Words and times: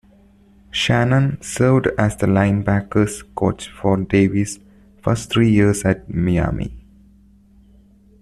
Shannon 0.71 1.39
served 1.43 1.85
as 1.95 2.17
the 2.17 2.25
linebackers 2.25 3.21
coach 3.35 3.69
for 3.69 3.97
Davis' 3.97 4.57
first 4.99 5.29
three 5.31 5.51
years 5.51 5.83
at 5.85 6.11
Miami. 6.11 6.75